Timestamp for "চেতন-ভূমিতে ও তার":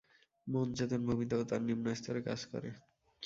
0.77-1.61